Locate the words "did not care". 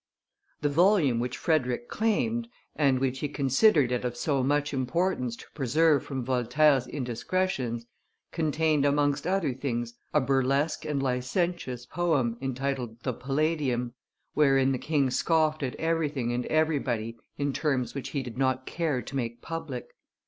18.23-19.03